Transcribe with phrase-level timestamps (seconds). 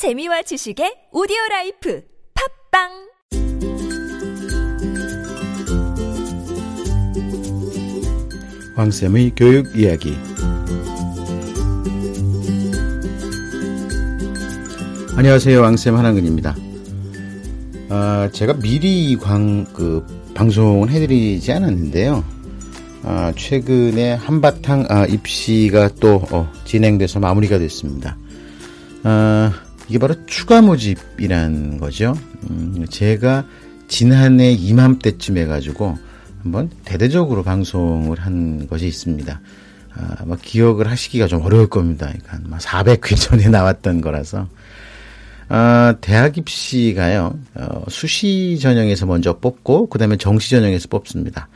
[0.00, 2.00] 재미와 지식의 오디오 life
[2.32, 2.88] 팟빵!
[8.76, 10.16] 황쌤의 교육 이야기.
[15.18, 15.60] 안녕하세요.
[15.60, 16.56] 황쌤 한한근입니다.
[17.90, 22.24] 아, 제가 미리 광, 그, 방송을 해드리지 않았는데요.
[23.02, 28.16] 아, 최근에 한바탕 아, 입시가 또 어, 진행돼서 마무리가 됐습니다.
[29.02, 29.52] 아,
[29.90, 32.14] 이게 바로 추가 모집이란 거죠
[32.48, 33.44] 음, 제가
[33.88, 35.98] 지난해 이맘때쯤 해가지고
[36.42, 39.40] 한번 대대적으로 방송을 한 것이 있습니다.
[39.94, 42.10] 아, 뭐 기억을 하시기가 좀 어려울 겁니다.
[42.24, 44.48] 그러니까 400회 전에 나왔던 거라서.
[45.48, 51.48] 아, 대학 입시가요, 어, 수시 전형에서 먼저 뽑고, 그 다음에 정시 전형에서 뽑습니다.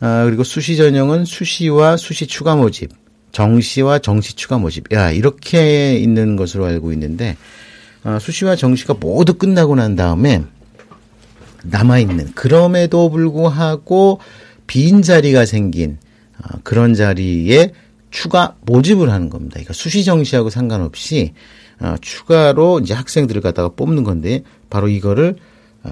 [0.00, 2.90] 아, 그리고 수시 전형은 수시와 수시 추가 모집,
[3.32, 7.67] 정시와 정시 추가 모집, 야, 이렇게 있는 것으로 알고 있는데, 아,
[8.20, 10.44] 수시와 정시가 모두 끝나고 난 다음에,
[11.64, 14.20] 남아있는 그럼에도 불구하고
[14.66, 15.98] 빈 자리가 생긴
[16.38, 17.72] 어, 그런 자리에
[18.10, 19.54] 추가 모집을 하는 겁니다.
[19.54, 21.32] 그러니까 수시 정시하고 상관없이
[21.80, 25.36] 어, 추가로 이제 학생들을 갖다가 뽑는 건데 바로 이거를
[25.82, 25.90] 어,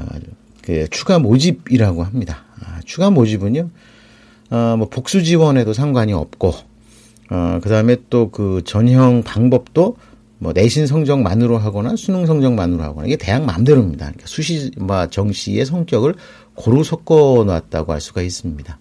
[0.62, 2.45] 그 추가 모집이라고 합니다.
[2.61, 3.70] 아, 추가 모집은요,
[4.51, 6.55] 뭐 복수 지원에도 상관이 없고,
[7.28, 9.97] 그 다음에 또 그 전형 방법도
[10.39, 14.06] 뭐 내신 성적만으로 하거나 수능 성적만으로 하거나 이게 대학 마음대로입니다.
[14.06, 16.15] 그러니까 수시 와 정시의 성격을
[16.55, 18.79] 고루 섞어 놨다고 할 수가 있습니다.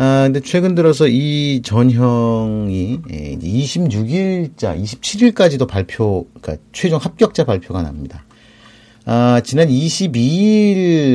[0.00, 8.24] 아, 근데 최근 들어서 이 전형이 26일자, 예, 27일까지도 발표, 그러니까 최종 합격자 발표가 납니다.
[9.06, 11.14] 아, 지난 22일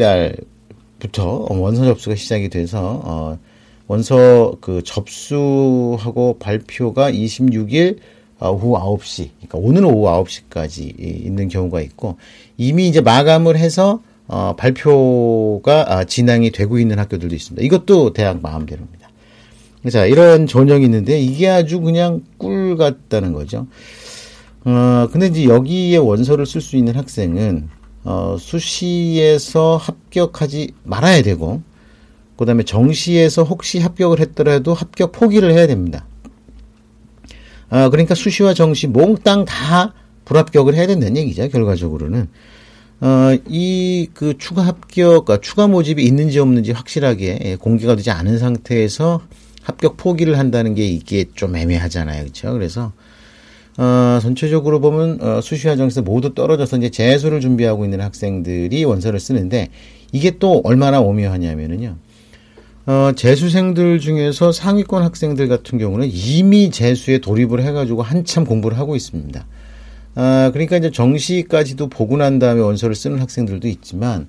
[0.99, 3.39] 날부터 원서 접수가 시작이 돼서, 어,
[3.87, 8.01] 원서 그 접수하고 발표가 26일 어,
[8.39, 12.17] 오후 9시, 그러니까 오늘 오후 9시까지 있는 경우가 있고
[12.57, 17.65] 이미 이제 마감을 해서 어, 발표가 아, 진행이 되고 있는 학교들도 있습니다.
[17.65, 19.09] 이것도 대학 마음대로입니다.
[19.91, 23.67] 자, 이런 전형이 있는데 이게 아주 그냥 꿀 같다는 거죠.
[24.65, 27.67] 어, 근데 이제 여기에 원서를 쓸 수 있는 학생은
[28.05, 31.61] 어, 수시에서 합격하지 말아야 되고,
[32.37, 36.05] 그 다음에 정시에서 혹시 합격을 했더라도 합격 포기를 해야 됩니다.
[37.73, 39.95] 아, 그러니까 수시와 정시 몽땅 다
[40.25, 42.27] 불합격을 해야 된다는 얘기죠, 결과적으로는.
[43.01, 48.37] 어, 이, 그, 추가 합격, 아, 추가 모집이 있는지 없는지 확실하게 예, 공개가 되지 않은
[48.37, 49.21] 상태에서
[49.63, 52.21] 합격 포기를 한다는 게 이게 좀 애매하잖아요.
[52.21, 52.53] 그렇죠?
[52.53, 52.93] 그래서,
[53.79, 59.69] 어, 전체적으로 보면, 어, 수시와 정시에서 모두 떨어져서 이제 재수를 준비하고 있는 학생들이 원서를 쓰는데,
[60.11, 61.95] 이게 또 얼마나 오묘하냐면은요.
[62.85, 69.45] 어, 재수생들 중에서 상위권 학생들 같은 경우는 이미 재수에 돌입을 해가지고 한참 공부를 하고 있습니다.
[70.15, 74.27] 아, 그러니까 이제 정시까지도 보고 난 다음에 원서를 쓰는 학생들도 있지만,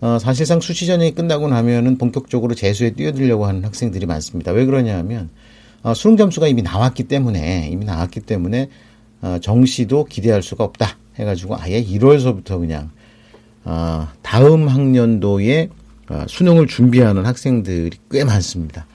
[0.00, 4.52] 어, 사실상 수시 전형이 끝나고 나면은 본격적으로 재수에 뛰어들려고 하는 학생들이 많습니다.
[4.52, 5.30] 왜 그러냐 하면,
[5.82, 8.68] 어, 수능 점수가 이미 나왔기 때문에, 이미 나왔기 때문에,
[9.22, 10.98] 어, 정시도 기대할 수가 없다.
[11.18, 12.90] 해가지고 아예 1월서부터 그냥,
[13.64, 15.75] 어, 다음 학년도에 어,
[16.28, 18.86] 수능을 준비하는 학생들이 꽤 많습니다.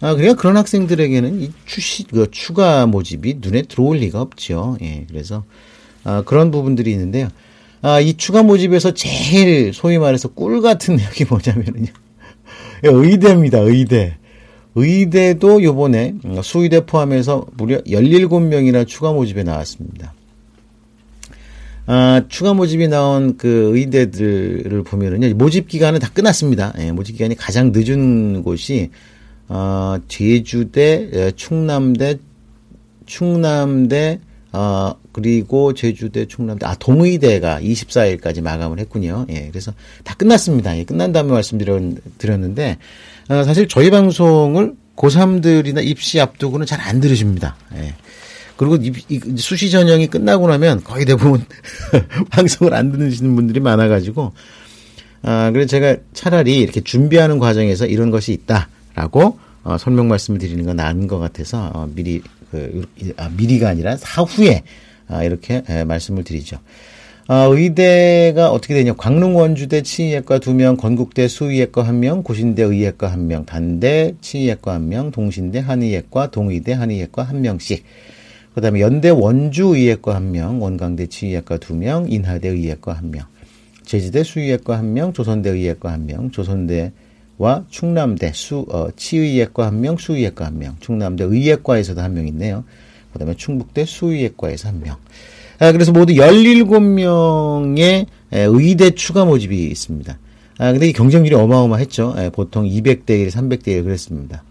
[0.00, 4.76] 아, 그러니까 그런 학생들에게는 이 추시, 그 추가 모집이 눈에 들어올 리가 없죠.
[4.80, 5.44] 예, 그래서,
[6.04, 7.28] 아, 그런 부분들이 있는데요.
[7.82, 11.92] 아, 이 추가 모집에서 제일 소위 말해서 꿀 같은 내용이 뭐냐면요.
[12.82, 14.16] 의대입니다, 의대.
[14.74, 20.14] 의대도 요번에 수의대 포함해서 무려 17명이나 추가 모집에 나왔습니다.
[21.90, 26.74] 아, 추가 모집이 나온 그 의대들을 보면은요, 모집 기간은 다 끝났습니다.
[26.80, 28.90] 예, 모집 기간이 가장 늦은 곳이,
[29.48, 32.18] 어, 제주대, 예, 충남대,
[33.06, 34.20] 충남대,
[34.52, 39.24] 어, 그리고 제주대, 충남대, 아, 동의대가 24일까지 마감을 했군요.
[39.30, 39.72] 예, 그래서
[40.04, 40.76] 다 끝났습니다.
[40.76, 42.76] 예, 끝난 다음에 말씀드렸는데,
[43.30, 47.56] 어, 사실 저희 방송을 고3들이나 입시 앞두고는 잘 안 들으십니다.
[47.76, 47.94] 예.
[48.58, 51.42] 그리고 이, 이 수시 전형이 끝나고 나면 거의 대부분
[52.30, 54.32] 방송을 안 듣는 분들이 많아가지고
[55.22, 60.76] 아 그래서 제가 차라리 이렇게 준비하는 과정에서 이런 것이 있다라고 어, 설명 말씀을 드리는 건
[60.76, 62.20] 나은 것 같아서 어, 미리
[62.50, 64.64] 그 아, 미리가 아니라 사후에
[65.06, 66.58] 아, 이렇게 에, 말씀을 드리죠.
[67.30, 68.94] 아, 의대가 어떻게 되냐.
[68.94, 76.30] 광릉 원주대 치의학과 2명, 건국대 수의학과 1명, 고신대 의학과 1명, 단대 치의학과 1명, 동신대 한의학과,
[76.30, 77.82] 동의대 한의학과 1명씩.
[78.58, 83.24] 그 다음에 연대 원주 의학과 한 명, 원광대 치의학과 두 명, 인하대 의학과 한 명,
[83.84, 89.96] 제주대 수의학과 한 명, 조선대 의학과 한 명, 조선대와 충남대 수, 어, 치의학과 한 명,
[89.96, 92.64] 수의학과 한 명, 충남대 의학과에서도 한 명 있네요.
[93.12, 94.96] 그 다음에 충북대 수의학과에서 한 명.
[95.60, 100.18] 아, 그래서 모두 17명의 의대 추가 모집이 있습니다.
[100.58, 102.16] 아, 근데 이 경쟁률이 어마어마했죠.
[102.18, 104.42] 예, 보통 200대 1, 300대 1 그랬습니다.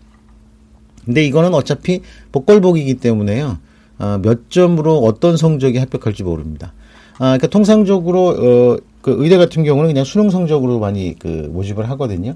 [1.03, 3.66] 근데 이거는 어차피 복걸복이기 때문에요.
[3.99, 6.73] 어, 몇 점으로 어떤 성적이 합격할지 모릅니다.
[7.15, 12.35] 아, 그러니까 통상적으로 어, 그 의대 같은 경우는 그냥 수능 성적으로 많이 그 모집을 하거든요.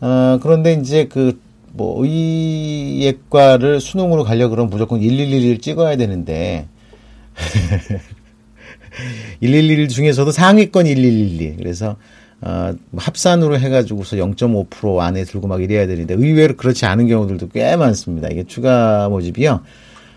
[0.00, 1.38] 어, 그런데 이제 그
[1.72, 6.66] 뭐 의예과를 수능으로 가려 그러면 무조건 1111 찍어야 되는데
[9.40, 11.56] 111 중에서도 상위권 1112.
[11.56, 11.96] 그래서
[12.42, 18.28] 어, 합산으로 해가지고서 0.5% 안에 들고 막 이래야 되는데 의외로 그렇지 않은 경우들도 꽤 많습니다.
[18.28, 19.60] 이게 추가 모집이요.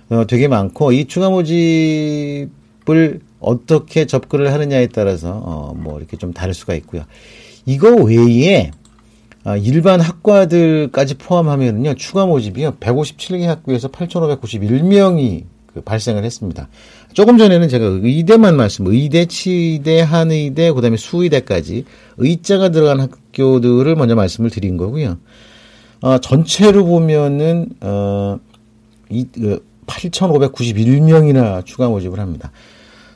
[0.09, 6.53] 어, 되게 많고 이 추가 모집을 어떻게 접근을 하느냐에 따라서 어, 뭐 이렇게 좀 다를
[6.53, 7.03] 수가 있고요.
[7.65, 8.71] 이거 외에
[9.43, 15.43] 어, 일반 학과들까지 포함하면요 추가 모집이요 157개 학교에서 8,591명이
[15.73, 16.69] 그 발생을 했습니다.
[17.13, 21.85] 조금 전에는 제가 의대만 말씀, 의대, 치대, 한의대, 그다음에 수의대까지
[22.17, 25.17] 의자가 들어간 학교들을 먼저 말씀을 드린 거고요.
[26.01, 28.39] 어, 전체로 보면은 어,
[29.09, 29.57] 이, 어,
[29.87, 32.51] 8,591명이나 추가 모집을 합니다.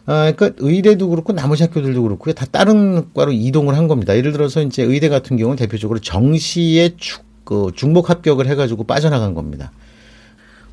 [0.05, 2.33] 아, 그러니까 의대도 그렇고 나머지 학교들도 그렇고요.
[2.33, 4.17] 다 다른 과로 이동을 한 겁니다.
[4.17, 9.71] 예를 들어서 이제 의대 같은 경우는 대표적으로 정시에 축, 그 중복 합격을 해가지고 빠져나간 겁니다.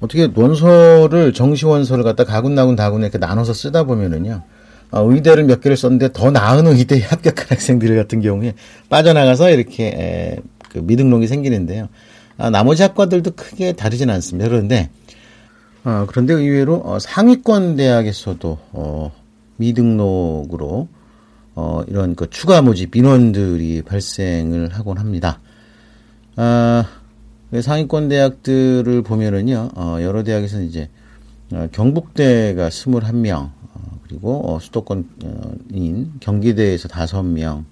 [0.01, 4.43] 어떻게 원서를 정시 원서를 갖다 가군나군 다군에 이렇게 나눠서 쓰다 보면은요.
[4.91, 8.55] 어, 의대를 몇 개를 썼는데 더 나은 의대에 합격한 학생들 같은 경우에
[8.89, 10.37] 빠져나가서 이렇게 에,
[10.71, 11.89] 그 미등록이 생기는데요.
[12.39, 14.49] 아, 나머지 학과들도 크게 다르진 않습니다.
[14.49, 14.91] 그런데
[15.87, 19.13] 어, 그런데 의외로 어, 상위권 대학에서도 어,
[19.57, 20.89] 미등록으로
[21.55, 25.39] 어, 이런 그 추가 모집 인원들이 발생을 하곤 합니다.
[26.35, 26.85] 아,
[27.53, 30.91] 그 상위권 대학들을 보면은요, 어, 여러 대학에서는 이제
[31.53, 37.65] 어, 경북대가 21명, 어, 그리고 어, 수도권인 경기대에서 5명,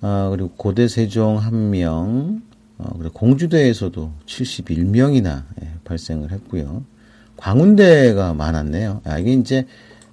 [0.00, 2.40] 어, 그리고 고대 세종 1명,
[2.78, 6.90] 어, 그리고 공주대에서도 71명이나 예, 발생을 했고요.
[7.42, 9.00] 광운대가 많았네요.
[9.04, 9.66] 아, 이게 이제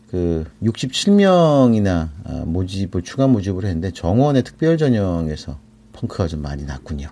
[0.10, 5.60] 그 67명이나 아, 모집을 추가 모집을 했는데 정원의 특별 전형에서
[5.94, 7.08] 펑크가 좀 많이 났군요.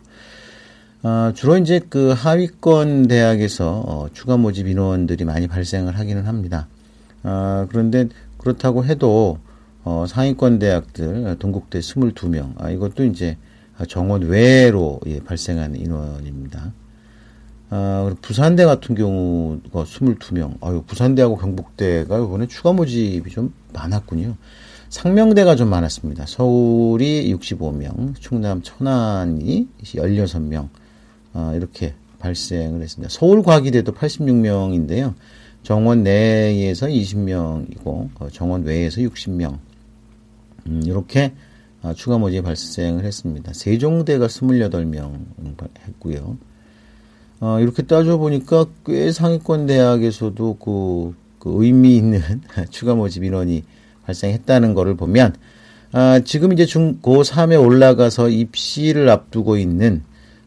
[1.03, 6.67] 아, 주로 이제 그 하위권 대학에서 어, 추가 모집 인원들이 많이 발생을 하기는 합니다.
[7.21, 8.09] 아, 그런데
[8.39, 9.37] 그렇다고 해도
[9.83, 13.37] 어, 상위권 대학들 동국대 22명 아, 이것도 이제
[13.87, 16.73] 정원 외로 예, 발생한 인원입니다.
[17.69, 20.57] 아, 부산대 같은 경우가 22명.
[20.61, 24.35] 아유, 부산대하고 경북대가 이번에 추가 모집이 좀 많았군요.
[24.89, 26.25] 상명대가 좀 많았습니다.
[26.27, 30.69] 서울이 65명, 충남 천안이 16명,
[31.33, 33.13] 아, 이렇게 발생을 했습니다.
[33.13, 35.13] 서울과기대도 86명인데요.
[35.63, 39.59] 정원 내에서 20명이고, 어, 정원 외에서 60명.
[40.67, 41.33] 음, 이렇게
[41.81, 43.51] 아, 추가 모집이 발생을 했습니다.
[43.53, 45.25] 세종대가 28명
[45.87, 46.37] 했고요.
[47.39, 52.21] 어, 이렇게 따져보니까 꽤 상위권 대학에서도 그, 그 의미 있는
[52.71, 53.63] 추가 모집 인원이
[54.05, 55.35] 발생했다는 것을 보면,
[55.91, 60.03] 아, 지금 이제 중, 고3에 올라가서 입시를 앞두고 있는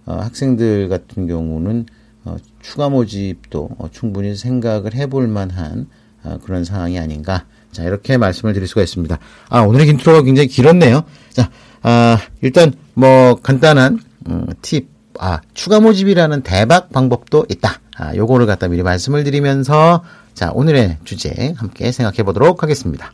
[0.06, 1.86] 어, 학생들 같은 경우는
[2.24, 5.86] 어, 추가 모집도 어, 충분히 생각을 해볼 만한
[6.22, 7.46] 어, 그런 상황이 아닌가.
[7.72, 9.18] 자, 이렇게 말씀을 드릴 수가 있습니다.
[9.48, 11.04] 아, 오늘의 인트로가 굉장히 길었네요.
[11.30, 11.50] 자,
[11.82, 14.88] 아, 일단 뭐 간단한 음, 팁,
[15.22, 17.78] 아, 추가 모집이라는 대박 방법도 있다.
[17.98, 23.12] 아, 요거를 갖다 미리 말씀을 드리면서 자, 오늘의 주제 함께 생각해 보도록 하겠습니다.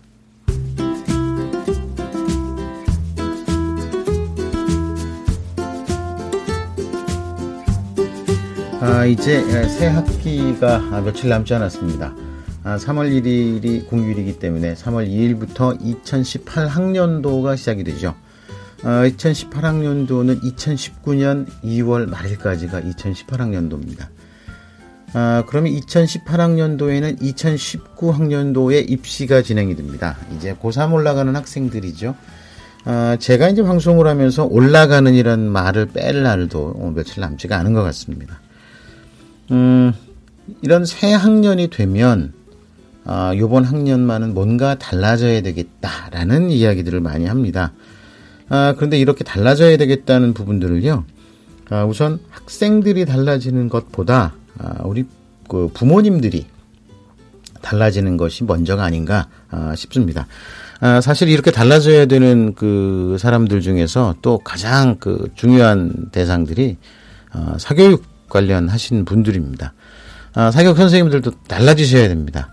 [8.80, 12.14] 아, 이제 새 학기가 며칠 남지 않았습니다.
[12.62, 18.14] 아, 3월 1일이 공휴일이기 때문에 3월 2일부터 2018 학년도가 시작이 되죠.
[18.82, 24.08] 어, 2018학년도는 2019년 2월 말일까지가 2018학년도입니다.
[25.14, 30.16] 아, 그러면 2018학년도에는 2019학년도에 입시가 진행이 됩니다.
[30.36, 32.14] 이제 고3 올라가는 학생들이죠.
[32.84, 37.82] 아, 제가 이제 방송을 하면서 올라가는 이란 말을 뺄 날도 어, 며칠 남지가 않은 것
[37.82, 38.40] 같습니다.
[39.52, 39.92] 음,
[40.62, 42.32] 이런 새 학년이 되면
[43.04, 47.72] 아, 요번 학년만은 뭔가 달라져야 되겠다라는 이야기들을 많이 합니다.
[48.48, 51.04] 아, 그런데 이렇게 달라져야 되겠다는 부분들을요.
[51.70, 55.04] 아, 우선 학생들이 달라지는 것보다 아, 우리
[55.48, 56.46] 그 부모님들이
[57.62, 60.26] 달라지는 것이 먼저가 아닌가 아, 싶습니다.
[60.80, 66.76] 아, 사실 이렇게 달라져야 되는 그 사람들 중에서 또 가장 그 중요한 대상들이
[67.32, 69.72] 아, 사교육 관련하신 분들입니다.
[70.34, 72.52] 아, 사교육 선생님들도 달라지셔야 됩니다.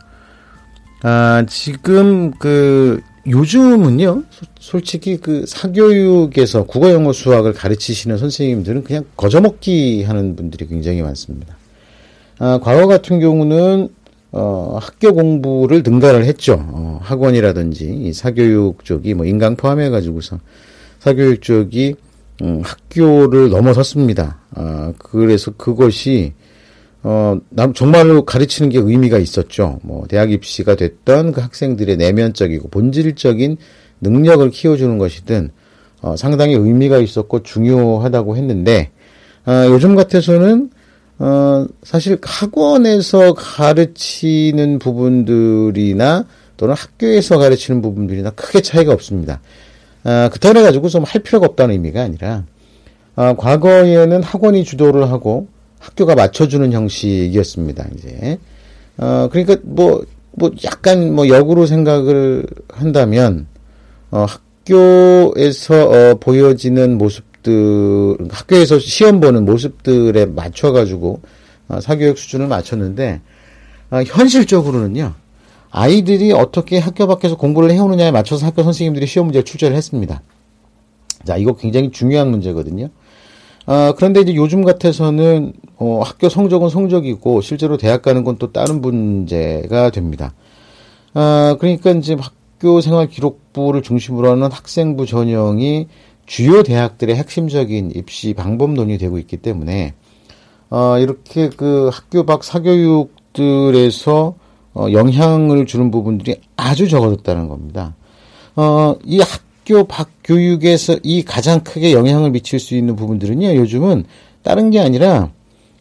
[1.03, 4.23] 아, 지금 그 요즘은요,
[4.59, 11.55] 솔직히 그 사교육에서 국어, 영어, 수학을 가르치시는 선생님들은 그냥 거저먹기 하는 분들이 굉장히 많습니다.
[12.39, 13.89] 아, 과거 같은 경우는
[14.33, 16.55] 어, 학교 공부를 능가를 했죠.
[16.59, 20.39] 어, 학원이라든지 이 사교육 쪽이 뭐 인강 포함해 가지고서
[20.99, 21.95] 사교육 쪽이
[22.41, 24.39] 음, 학교를 넘어섰습니다.
[24.55, 26.33] 아, 그래서 그것이
[27.03, 29.79] 어, 남, 정말로 가르치는 게 의미가 있었죠.
[29.83, 33.57] 뭐, 대학 입시가 됐던 그 학생들의 내면적이고 본질적인
[34.01, 35.51] 능력을 키워주는 것이든,
[36.01, 38.91] 어, 상당히 의미가 있었고 중요하다고 했는데,
[39.45, 40.69] 어, 요즘 같아서는,
[41.19, 46.25] 어, 사실 학원에서 가르치는 부분들이나
[46.57, 49.41] 또는 학교에서 가르치는 부분들이나 크게 차이가 없습니다.
[50.05, 52.43] 아, 그렇다고 해가지고 좀 할 필요가 없다는 의미가 아니라,
[53.15, 55.47] 아, 과거에는 학원이 주도를 하고
[55.83, 57.87] 학교가 맞춰주는 형식이었습니다.
[57.95, 58.39] 이제
[58.97, 63.47] 어 그러니까 뭐뭐 뭐 약간 뭐 역으로 생각을 한다면
[64.11, 71.21] 어 학교에서 어 보여지는 모습들 학교에서 시험 보는 모습들에 맞춰 가지고
[71.67, 73.21] 어, 사교육 수준을 맞췄는데
[73.91, 75.13] 어, 현실적으로는요.
[75.69, 80.21] 아이들이 어떻게 학교 밖에서 공부를 해오느냐에 맞춰서 학교 선생님들이 시험 문제를 출제를 했습니다.
[81.25, 82.89] 자, 이거 굉장히 중요한 문제거든요.
[83.65, 88.81] 아, 그런데 이제 요즘 같아서는 어, 학교 성적은 성적이고 실제로 대학 가는 건 또 다른
[88.81, 90.33] 문제가 됩니다.
[91.13, 95.87] 아, 그러니까 이제 학교 생활 기록부를 중심으로 하는 학생부 전형이
[96.25, 99.93] 주요 대학들의 핵심적인 입시 방법 논의되고 있기 때문에
[100.69, 104.35] 어, 이렇게 그 학교 밖 사교육들에서
[104.73, 107.95] 어, 영향을 주는 부분들이 아주 적어졌다는 겁니다.
[108.55, 109.27] 어, 이 학,
[109.63, 114.03] 학교 밖 교육에서 이 가장 크게 영향을 미칠 수 있는 부분들은요, 요즘은
[114.41, 115.31] 다른 게 아니라,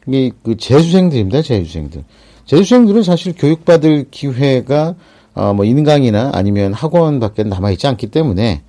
[0.06, 2.04] 이게 그 재수생들입니다, 재수생들.
[2.46, 4.94] 재수생들은 사실 교육받을 기회가,
[5.34, 8.62] 어, 뭐, 인강이나 아니면 학원 밖에 남아 있지 않기 때문에,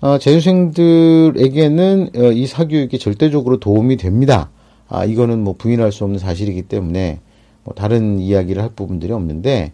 [0.00, 4.50] 어, 재수생들에게는 어, 이 사교육이 절대적으로 도움이 됩니다.
[4.88, 7.18] 아, 이거는 뭐 부인할 수 없는 사실이기 때문에,
[7.64, 9.72] 뭐 다른 이야기를 할 부분들이 없는데,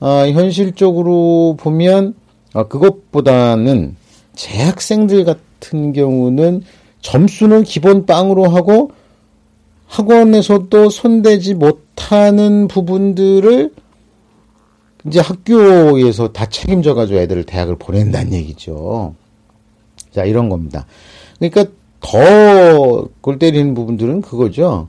[0.00, 2.14] 어, 현실적으로 보면,
[2.52, 4.02] 어, 그것보다는
[4.34, 6.62] 재학생들 같은 경우는
[7.00, 8.90] 점수는 기본 빵으로 하고
[9.86, 13.72] 학원에서도 손대지 못하는 부분들을
[15.06, 19.14] 이제 학교에서 다 책임져 가지고 애들을 대학을 보낸다는 얘기죠.
[20.12, 20.86] 자, 이런 겁니다.
[21.38, 24.88] 그러니까 더 골 때리는 부분들은 그거죠.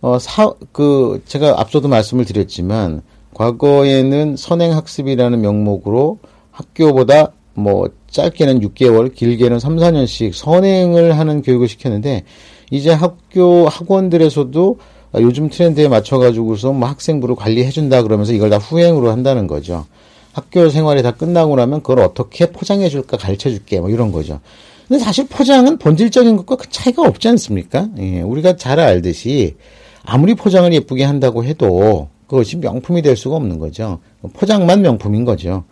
[0.00, 3.02] 어, 사, 그, 제가 앞서도 말씀을 드렸지만,
[3.34, 6.18] 과거에는 선행학습이라는 명목으로
[6.50, 12.24] 학교보다 뭐 짧게는 6개월, 길게는 3, 4년씩 선행을 하는 교육을 시켰는데
[12.70, 14.78] 이제 학교 학원들에서도
[15.16, 19.86] 요즘 트렌드에 맞춰 가지고서 뭐 학생부를 관리해 준다 그러면서 이걸 다 후행으로 한다는 거죠.
[20.32, 24.40] 학교 생활이 다 끝나고 나면 그걸 어떻게 포장해 줄까 가르쳐 줄게 뭐 이런 거죠.
[24.88, 27.88] 근데 사실 포장은 본질적인 것과 큰 차이가 없지 않습니까?
[27.98, 29.56] 예, 우리가 잘 알듯이
[30.04, 34.00] 아무리 포장을 예쁘게 한다고 해도 그것이 명품이 될 수가 없는 거죠.
[34.34, 35.64] 포장만 명품인 거죠.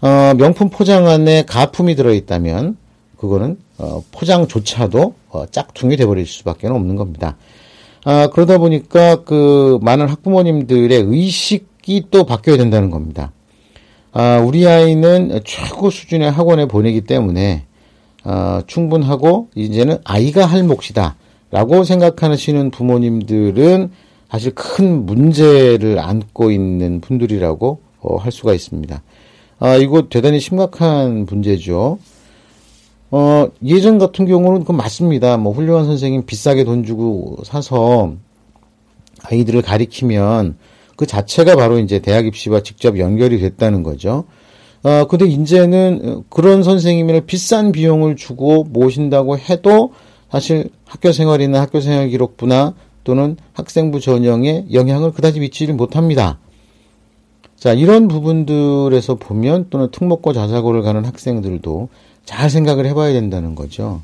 [0.00, 2.76] 어, 명품 포장 안에 가품이 들어있다면
[3.16, 7.36] 그거는 어, 포장조차도 어, 짝퉁이 돼버릴 수밖에 없는 겁니다.
[8.04, 13.32] 아, 그러다 보니까 그 많은 학부모님들의 의식이 또 바뀌어야 된다는 겁니다.
[14.12, 17.64] 아, 우리 아이는 최고 수준의 학원에 보내기 때문에
[18.24, 21.16] 어, 충분하고 이제는 아이가 할 몫이다
[21.50, 23.90] 라고 생각하시는 부모님들은
[24.30, 29.02] 사실 큰 문제를 안고 있는 분들이라고 어, 할 수가 있습니다.
[29.60, 31.98] 아, 이거 대단히 심각한 문제죠.
[33.10, 35.36] 어, 예전 같은 경우는 그 맞습니다.
[35.36, 38.12] 뭐 훌륭한 선생님 비싸게 돈 주고 사서
[39.22, 40.56] 아이들을 가리키면
[40.96, 44.24] 그 자체가 바로 이제 대학 입시와 직접 연결이 됐다는 거죠.
[44.84, 49.92] 어, 근데 이제는 그런 선생님을 비싼 비용을 주고 모신다고 해도
[50.30, 56.38] 사실 학교 생활이나 학교 생활 기록부나 또는 학생부 전형에 영향을 그다지 미치지 못합니다.
[57.58, 61.88] 자, 이런 부분들에서 보면 또는 특목고 자사고를 가는 학생들도
[62.24, 64.02] 잘 생각을 해봐야 된다는 거죠.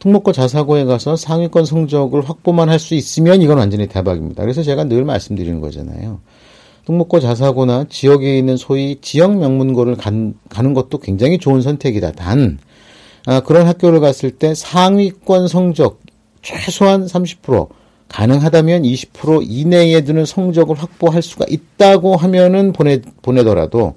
[0.00, 4.42] 특목고 자사고에 가서 상위권 성적을 확보만 할 수 있으면 이건 완전히 대박입니다.
[4.42, 6.20] 그래서 제가 늘 말씀드리는 거잖아요.
[6.84, 12.12] 특목고 자사고나 지역에 있는 소위 지역 명문고를 간, 가는 것도 굉장히 좋은 선택이다.
[12.12, 12.58] 단,
[13.24, 16.00] 아, 그런 학교를 갔을 때 상위권 성적
[16.42, 17.68] 최소한 30%,
[18.08, 23.94] 가능하다면 20% 이내에 드는 성적을 확보할 수가 있다고 하면은 보내, 보내더라도,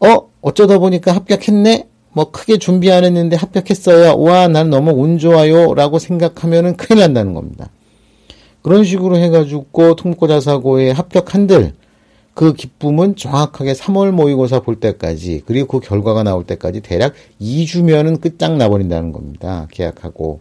[0.00, 1.88] 어, 어쩌다 보니까 합격했네?
[2.14, 4.18] 뭐 크게 준비 안 했는데 합격했어요.
[4.20, 5.74] 와, 난 너무 운 좋아요.
[5.74, 7.70] 라고 생각하면은 큰일 난다는 겁니다.
[8.60, 11.74] 그런 식으로 해가지고 통목고 자사고에 합격한들,
[12.34, 18.56] 그 기쁨은 정확하게 3월 모의고사 볼 때까지 그리고 그 결과가 나올 때까지 대략 2주면은 끝장
[18.56, 19.68] 나버린다는 겁니다.
[19.70, 20.40] 계약하고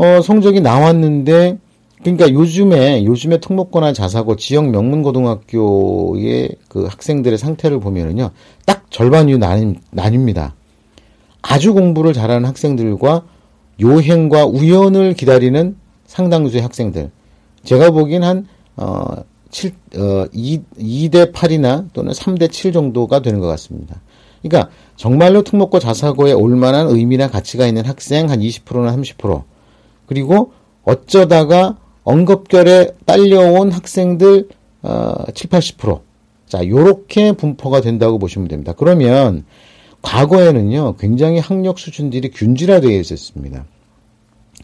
[0.00, 1.58] 어 성적이 나왔는데
[2.02, 8.30] 그러니까 요즘에 요즘에 특목고나 자사고 지역 명문 고등학교의 그 학생들의 상태를 보면은요
[8.64, 10.52] 딱 절반 이유 나뉩, 나뉩니다.
[11.42, 13.24] 아주 공부를 잘하는 학생들과
[13.82, 15.76] 요행과 우연을 기다리는
[16.06, 17.10] 상당수의 학생들.
[17.64, 19.04] 제가 보기엔 한, 어,
[19.50, 24.00] 7, 어, 2, 2대 8이나 또는 3대 7 정도가 되는 것 같습니다.
[24.42, 29.49] 그러니까 정말로 특목고 자사고에 올 만한 의미나 가치가 있는 학생 한 20%나 30%.
[30.10, 30.52] 그리고
[30.82, 34.48] 어쩌다가 언급결에 딸려온 학생들
[34.82, 36.00] 어, 7, 80%.
[36.46, 38.74] 자, 요렇게 분포가 된다고 보시면 됩니다.
[38.76, 39.44] 그러면
[40.02, 43.66] 과거에는요, 굉장히 학력 수준들이 균질화되어 있었습니다.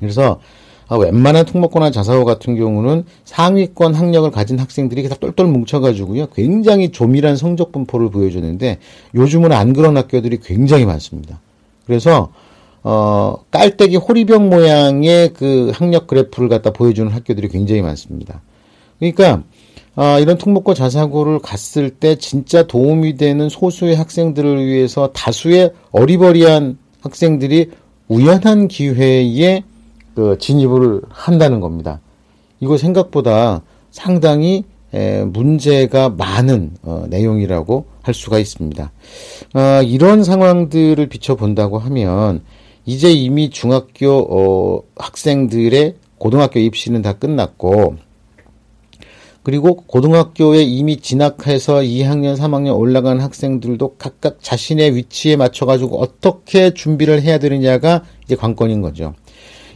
[0.01, 0.41] 그래서
[0.89, 6.27] 아, 웬만한 특목고나 자사고 같은 경우는 상위권 학력을 가진 학생들이 다 똘똘 뭉쳐가지고요.
[6.35, 8.79] 굉장히 조밀한 성적 분포를 보여주는데
[9.15, 11.41] 요즘은 안 그런 학교들이 굉장히 많습니다.
[11.87, 12.33] 그래서
[12.89, 18.43] 어, 깔때기 호리병 모양의 그 학력 그래프를 갖다 보여주는 학교들이 굉장히 많습니다.
[19.01, 19.43] 그러니까
[19.97, 27.73] 어, 이런 특목고 자사고를 갔을 때 진짜 도움이 되는 소수의 학생들을 위해서 다수의 어리버리한 학생들이
[28.07, 29.65] 우연한 기회에
[30.15, 32.01] 그 진입을 한다는 겁니다.
[32.61, 34.63] 이거 생각보다 상당히
[34.95, 38.93] 에, 문제가 많은 어, 내용이라고 할 수가 있습니다.
[39.55, 42.43] 어, 이런 상황들을 비춰본다고 하면
[42.87, 47.97] 이제 이미 중학교 어, 학생들의 고등학교 입시는 다 끝났고
[49.43, 57.39] 그리고 고등학교에 이미 진학해서 2학년, 3학년 올라간 학생들도 각각 자신의 위치에 맞춰가지고 어떻게 준비를 해야
[57.39, 59.15] 되느냐가 이제 관건인 거죠.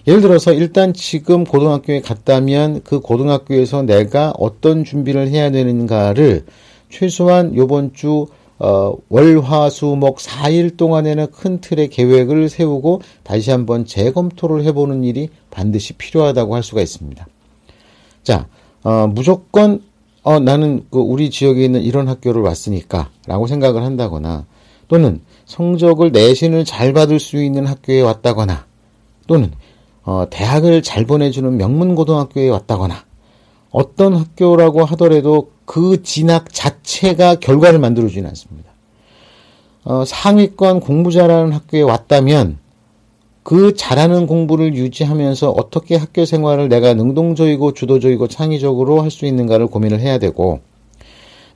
[0.09, 6.47] 예를 들어서 일단 지금 고등학교에 갔다면 그 고등학교에서 내가 어떤 준비를 해야 되는가를
[6.88, 8.26] 최소한 요번 주
[8.61, 15.03] 어, 월, 화, 수, 목 4일 동안에는 큰 틀의 계획을 세우고 다시 한번 재검토를 해보는
[15.03, 17.27] 일이 반드시 필요하다고 할 수가 있습니다.
[18.23, 18.46] 자,
[18.85, 19.83] 어, 무조건
[20.23, 24.44] 어, 나는 그 우리 지역에 있는 이런 학교를 왔으니까 라고 생각을 한다거나
[24.88, 28.66] 또는 성적을 내신을 잘 받을 수 있는 학교에 왔다거나
[29.27, 29.53] 또는
[30.03, 33.05] 어, 대학을 잘 보내주는 명문 고등학교에 왔다거나
[33.70, 38.70] 어떤 학교라고 하더라도 그 진학 자체가 결과를 만들어주지는 않습니다.
[39.85, 42.59] 어, 상위권 공부 잘하는 학교에 왔다면
[43.42, 50.00] 그 잘하는 공부를 유지하면서 어떻게 학교 생활을 내가 능동적이고 주도적이고 창의적으로 할 수 있는가를 고민을
[50.00, 50.61] 해야 되고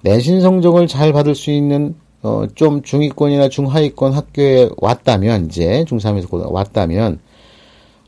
[0.02, 7.18] 내신 성적을 잘 받을 수 있는 어, 좀 중위권이나 중하위권 학교에 왔다면 이제 중3에서 왔다면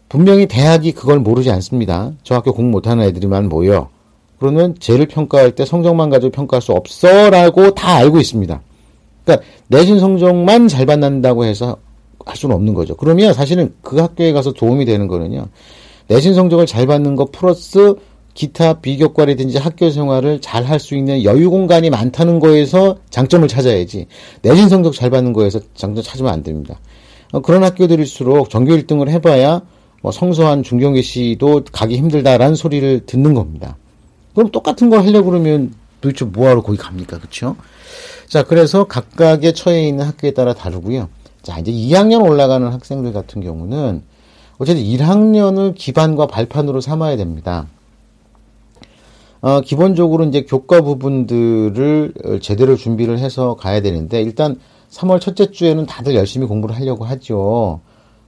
[0.08, 2.12] 분명히 대학이 그걸 모르지 않습니다.
[2.22, 3.90] 저 학교 공부 못하는 애들이만 모여.
[4.38, 8.60] 그러면 쟤를 평가할 때 성적만 가지고 평가할 수 없어라고 다 알고 있습니다.
[9.24, 11.76] 그러니까 내신 성적만 잘 받는다고 해서
[12.24, 12.96] 할 수는 없는 거죠.
[12.96, 15.46] 그러면 사실은 그 학교에 가서 도움이 되는 거는요.
[16.08, 17.94] 내신 성적을 잘 받는 것 플러스
[18.34, 24.06] 기타 비교과라든지 학교 생활을 잘 할 수 있는 여유 공간이 많다는 거에서 장점을 찾아야지
[24.42, 26.78] 내신 성적 잘 받는 거에서 장점 찾으면 안 됩니다.
[27.32, 29.62] 어, 그런 학교들일수록 전교 1등을 해봐야
[30.02, 33.76] 뭐 성소한 중경계 씨도 가기 힘들다라는 소리를 듣는 겁니다.
[34.36, 35.72] 그럼 똑같은 걸 하려고 그러면
[36.02, 37.16] 도대체 뭐하러 거기 갑니까?
[37.18, 37.56] 그렇죠?
[38.28, 41.08] 자, 그래서 각각의 처해 있는 학교에 따라 다르고요.
[41.42, 44.02] 자, 이제 2학년 올라가는 학생들 같은 경우는
[44.58, 47.66] 어쨌든 1학년을 기반과 발판으로 삼아야 됩니다.
[49.40, 56.14] 어, 기본적으로 이제 교과 부분들을 제대로 준비를 해서 가야 되는데, 일단 3월 첫째 주에는 다들
[56.14, 57.80] 열심히 공부를 하려고 하죠.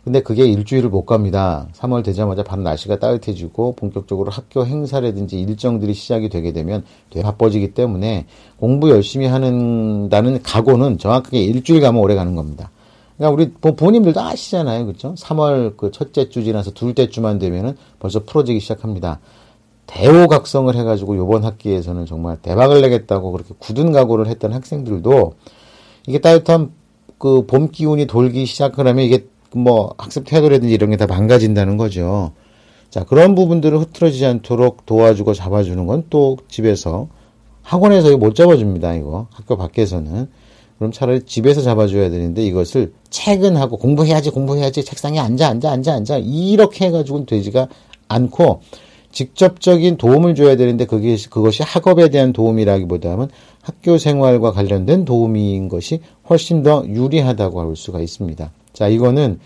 [0.08, 1.68] 근데 그게 일주일을 못 갑니다.
[1.74, 8.24] 3월 되자마자 바로 날씨가 따뜻해지고 본격적으로 학교 행사라든지 일정들이 시작이 되게 되면 되게 바빠지기 때문에
[8.56, 12.70] 공부 열심히 하는다는 각오는 정확하게 일주일 가면 오래 가는 겁니다.
[13.18, 14.86] 그러니까 우리 부모님들도 아시잖아요.
[14.86, 15.14] 그렇죠?
[15.14, 19.20] 3월 그 첫째 주 지나서 둘째 주만 되면은 벌써 풀어지기 시작합니다.
[19.88, 25.34] 대호각성을 해가지고 요번 학기에서는 정말 대박을 내겠다고 그렇게 굳은 각오를 했던 학생들도
[26.06, 26.72] 이게 따뜻한
[27.18, 32.32] 그 봄 기운이 돌기 시작을 하면 이게 뭐 학습 태도라든지 이런 게 다 망가진다는 거죠.
[32.90, 37.08] 자, 그런 부분들을 흐트러지지 않도록 도와주고 잡아주는 건 또 집에서
[37.62, 38.94] 학원에서 못 잡아줍니다.
[38.94, 40.28] 이거 학교 밖에서는
[40.78, 46.86] 그럼 차라리 집에서 잡아줘야 되는데 이것을 퇴근하고 공부해야지 공부해야지 책상에 앉아 앉아 앉아 앉아 이렇게
[46.86, 47.68] 해가지고는 되지가
[48.08, 48.60] 않고
[49.10, 53.28] 직접적인 도움을 줘야 되는데 그게 그것이 학업에 대한 도움이라기보다는
[53.60, 58.50] 학교 생활과 관련된 도움인 것이 훨씬 더 유리하다고 할 수가 있습니다.
[58.78, 59.40] 자 이거는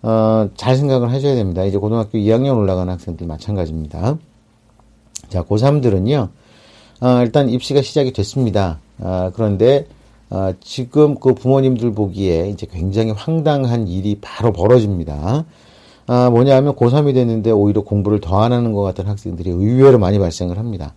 [0.00, 1.62] 어, 잘 생각을 하셔야 됩니다.
[1.62, 4.16] 이제 고등학교 2학년 올라가는 학생들 마찬가지입니다.
[5.28, 6.30] 자 고3들은요.
[7.02, 8.80] 어, 일단 입시가 시작이 됐습니다.
[8.98, 9.86] 아, 그런데
[10.30, 15.44] 어, 지금 그 부모님들 보기에 이제 굉장히 황당한 일이 바로 벌어집니다.
[16.06, 20.56] 아, 뭐냐면 고3이 됐는데 오히려 공부를 더 안 하는 것 같은 학생들이 의외로 많이 발생을
[20.56, 20.94] 합니다.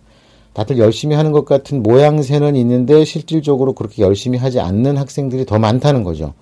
[0.54, 6.04] 다들 열심히 하는 것 같은 모양새는 있는데 실질적으로 그렇게 열심히 하지 않는 학생들이 더 많다는
[6.04, 6.32] 거죠.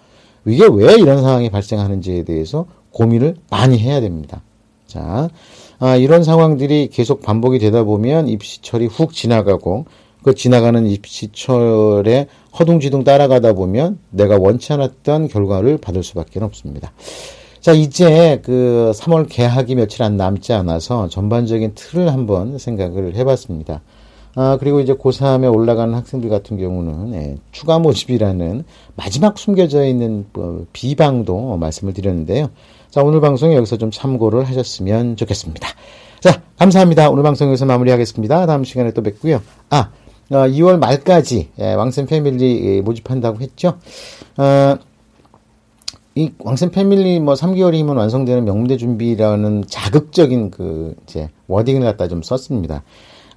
[0.47, 4.43] 이게 왜 이런 상황이 발생하는지에 대해서 고민을 많이 해야 됩니다.
[4.87, 5.29] 자,
[5.79, 9.87] 아, 이런 상황들이 계속 반복이 되다 보면 입시철이 훅 지나가고
[10.23, 12.27] 그 지나가는 입시철에
[12.59, 16.93] 허둥지둥 따라가다 보면 내가 원치 않았던 결과를 받을 수밖에 없습니다.
[17.61, 23.83] 자, 이제 그 3월 개학이 며칠 안 남지 않아서 전반적인 틀을 한번 생각을 해봤습니다.
[24.37, 28.65] 아, 그리고 이제 고3에 올라가는 학생들 같은 경우는 예, 추가 모집이라는
[28.95, 32.51] 마지막 숨겨져 있는 뭐 비방도 말씀을 드렸는데요.
[32.91, 35.69] 자, 오늘 방송 여기서 좀 참고를 하셨으면 좋겠습니다.
[36.21, 37.11] 자, 감사합니다.
[37.11, 38.47] 오늘 방송 여기서 마무리하겠습니다.
[38.47, 39.43] 다음 시간에 또 뵙고요.
[39.71, 39.91] 아,
[40.31, 43.79] 어, 2월 말까지 예, 왕쌤 패밀리 예, 모집한다고 했죠.
[44.37, 44.77] 어,
[46.15, 52.85] 이 왕쌤 패밀리 뭐 3개월이면 완성되는 명문대 준비라는 자극적인 그 이제 워딩을 갖다 좀 썼습니다.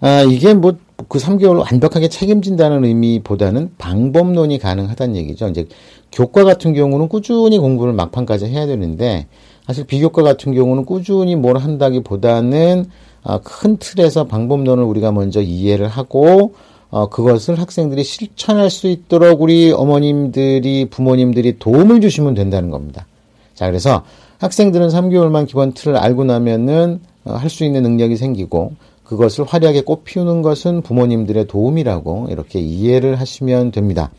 [0.04, 0.74] 아, 이게 뭐
[1.10, 5.48] 그 3개월 완벽하게 책임진다는 의미보다는 방법론이 가능하다는 얘기죠.
[5.48, 5.68] 이제
[6.12, 9.28] 교과 같은 경우는 꾸준히 공부를 막판까지 해야 되는데
[9.66, 12.86] 사실 비교과 같은 경우는 꾸준히 뭘 한다기보다는
[13.24, 16.54] 아, 큰 틀에서 방법론을 우리가 먼저 이해를 하고
[16.90, 23.08] 어, 그것을 학생들이 실천할 수 있도록 우리 어머님들이 부모님들이 도움을 주시면 된다는 겁니다.
[23.56, 24.04] 자, 그래서
[24.40, 28.74] 학생들은 3개월만 기본 틀을 알고 나면은 어, 할 수 있는 능력이 생기고
[29.14, 34.10] 그것을 화려하게 꽃피우는 것은 부모님들의 도움이라고 이렇게 이해를 하시면 됩니다.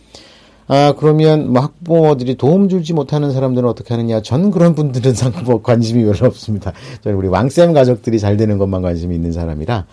[0.67, 4.23] 아, 그러면 뭐 학부모들이 도움 주지 못하는 사람들은 어떻게 하느냐?
[4.23, 6.73] 전 그런 분들은 상뭐 관심이 별로 없습니다.
[7.03, 9.85] 저는 우리 왕쌤 가족들이 잘 되는 것만 관심이 있는 사람이라.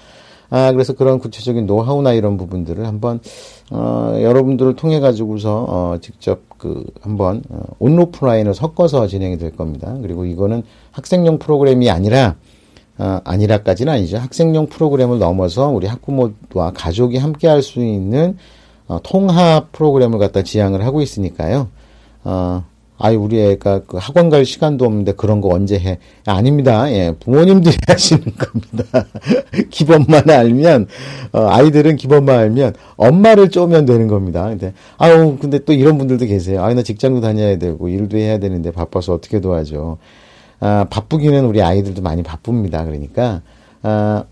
[0.53, 3.21] 아, 그래서 그런 구체적인 노하우나 이런 부분들을 한번,
[3.71, 9.97] 어, 여러분들을 통해 가지고서, 어, 직접 그, 한번, 어, 온로프라인을 섞어서 진행이 될 겁니다.
[10.01, 12.35] 그리고 이거는 학생용 프로그램이 아니라, 어,
[13.23, 14.17] 아니라까지는 아니죠.
[14.17, 18.37] 학생용 프로그램을 넘어서 우리 학부모와 가족이 함께 할 수 있는
[18.87, 21.69] 어, 통합 프로그램을 갖다 지향을 하고 있으니까요.
[22.23, 22.63] 어,
[23.03, 25.97] 아이 우리 애가 그 학원 갈 시간도 없는데 그런 거 언제 해?
[26.27, 26.91] 아닙니다.
[26.91, 29.07] 예, 부모님들이 하시는 겁니다.
[29.71, 30.87] 기본만 알면
[31.31, 34.47] 어, 아이들은 기본만 알면 엄마를 쪼면 되는 겁니다.
[34.49, 36.63] 근데 아우 근데 또 이런 분들도 계세요.
[36.63, 39.97] 아나 직장도 다녀야 되고 일도 해야 되는데 바빠서 어떻게 도와줘?
[40.61, 42.85] 아, 바쁘기는 우리 아이들도 많이 바쁩니다.
[42.85, 43.41] 그러니까
[43.81, 44.23] 아,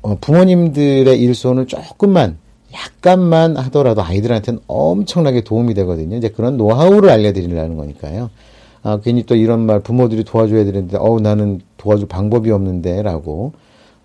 [0.00, 2.38] 어, 부모님들의 일손을 조금만
[2.72, 6.16] 약간만 하더라도 아이들한테는 엄청나게 도움이 되거든요.
[6.16, 8.30] 이제 그런 노하우를 알려드리려는 거니까요.
[8.82, 13.52] 아, 괜히 또 이런 말 부모들이 도와줘야 되는데, 어우, 나는 도와줄 방법이 없는데, 라고,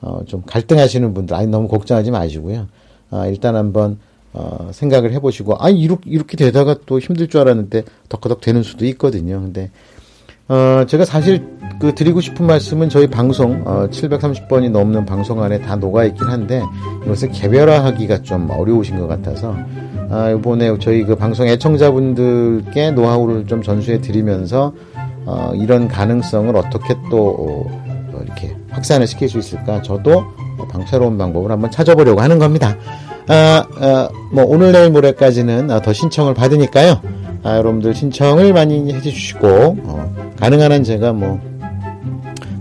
[0.02, 2.68] 어, 좀 갈등하시는 분들, 아니, 너무 걱정하지 마시고요.
[3.10, 3.98] 아, 일단 한번,
[4.34, 9.42] 어, 생각을 해보시고, 아, 이렇게, 이렇게 되다가 또 힘들 줄 알았는데, 덕커덕 되는 수도 있거든요.
[9.42, 9.72] 근데,
[10.50, 11.46] 어, 제가 사실
[11.80, 16.64] 그 드리고 싶은 말씀은 저희 방송, 어, 730번이 넘는 방송 안에 다 녹아 있긴 한데,
[17.06, 19.56] 이것을 개별화하기가 좀 어려우신 것 같아서,
[20.10, 24.74] 아, 이번에 저희 그 방송 애청자분들께 노하우를 좀 전수해 드리면서,
[25.26, 30.24] 어, 이런 가능성을 어떻게 또, 어, 이렇게 확산을 시킬 수 있을까, 저도
[30.72, 32.76] 방차로운 방법을 한번 찾아보려고 하는 겁니다.
[33.28, 37.02] 아, 아, 뭐, 오늘 내일 모레까지는 더 신청을 받으니까요.
[37.44, 39.48] 아, 여러분들 신청을 많이 해주시고,
[39.84, 41.40] 어, 가능한 한 제가 뭐,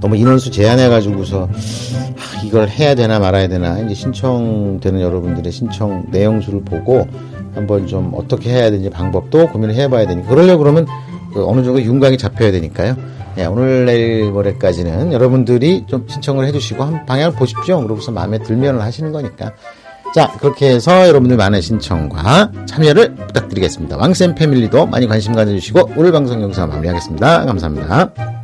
[0.00, 7.06] 너무 인원수 제한해가지고서, 아, 이걸 해야 되나 말아야 되나, 이제 신청되는 여러분들의 신청 내용수를 보고,
[7.54, 10.86] 한번 좀 어떻게 해야 되는지 방법도 고민을 해봐야 되니까, 그러려고 그러면
[11.32, 12.96] 그 어느 정도 윤곽이 잡혀야 되니까요.
[13.38, 17.82] 예, 오늘 내일 모레까지는 여러분들이 좀 신청을 해주시고, 한 방향을 보십시오.
[17.82, 19.52] 그러고서 마음에 들면 하시는 거니까.
[20.16, 23.98] 자, 그렇게 해서 여러분들 많은 신청과 참여를 부탁드리겠습니다.
[23.98, 27.44] 왕쌤 패밀리도 많이 관심 가져주시고, 오늘 방송 영상 마무리하겠습니다.
[27.44, 28.35] 감사합니다.